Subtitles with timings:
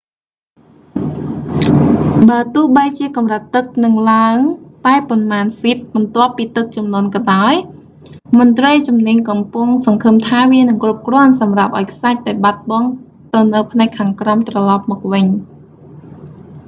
[2.29, 4.37] បើទោះបីជាកម្រិតទឹកនឹងឡើង
[4.85, 7.53] តែប៉ុន្មានហ្វីតបន្ទាប់ពីទឹកជំនន់ក៏ដោយ
[8.39, 12.89] មន្ត្រីជំនាញកំពុងសង្ឃឹមថា វានឹងគ្រប់គ្រាន់សម្រាប់ឱ្យខ្សាច់ដែលបាត់បង់
[13.33, 15.25] ទៅនៅផ្នែកខាងក្រោមត្រឡប់មកវិញ